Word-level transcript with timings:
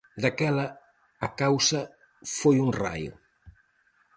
Daquela 0.23 0.67
a 1.27 1.29
causa 1.41 1.81
foi 2.39 2.55
un 2.65 2.69
raio. 2.81 3.13